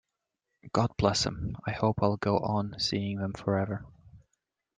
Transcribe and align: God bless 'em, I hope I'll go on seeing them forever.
God 0.71 0.97
bless 0.97 1.27
'em, 1.27 1.55
I 1.67 1.73
hope 1.73 1.97
I'll 2.01 2.17
go 2.17 2.39
on 2.39 2.79
seeing 2.79 3.19
them 3.19 3.33
forever. 3.33 3.85